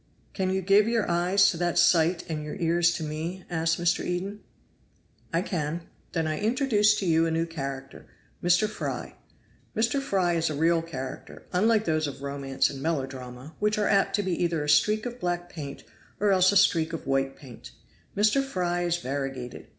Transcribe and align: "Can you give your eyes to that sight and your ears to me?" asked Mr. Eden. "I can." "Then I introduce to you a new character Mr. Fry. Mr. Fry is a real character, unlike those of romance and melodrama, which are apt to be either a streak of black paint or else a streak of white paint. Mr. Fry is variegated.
"Can 0.33 0.49
you 0.49 0.63
give 0.63 0.87
your 0.87 1.07
eyes 1.07 1.51
to 1.51 1.57
that 1.57 1.77
sight 1.77 2.23
and 2.27 2.43
your 2.43 2.55
ears 2.55 2.91
to 2.95 3.03
me?" 3.03 3.43
asked 3.51 3.79
Mr. 3.79 4.03
Eden. 4.03 4.39
"I 5.31 5.43
can." 5.43 5.81
"Then 6.13 6.25
I 6.25 6.39
introduce 6.39 6.95
to 6.97 7.05
you 7.05 7.27
a 7.27 7.29
new 7.29 7.45
character 7.45 8.07
Mr. 8.43 8.67
Fry. 8.67 9.13
Mr. 9.77 10.01
Fry 10.01 10.33
is 10.33 10.49
a 10.49 10.55
real 10.55 10.81
character, 10.81 11.43
unlike 11.53 11.85
those 11.85 12.07
of 12.07 12.23
romance 12.23 12.67
and 12.67 12.81
melodrama, 12.81 13.53
which 13.59 13.77
are 13.77 13.87
apt 13.87 14.15
to 14.15 14.23
be 14.23 14.31
either 14.43 14.63
a 14.63 14.69
streak 14.69 15.05
of 15.05 15.19
black 15.19 15.51
paint 15.51 15.83
or 16.19 16.31
else 16.31 16.51
a 16.51 16.57
streak 16.57 16.93
of 16.93 17.05
white 17.05 17.35
paint. 17.35 17.69
Mr. 18.17 18.43
Fry 18.43 18.81
is 18.81 18.97
variegated. 18.97 19.67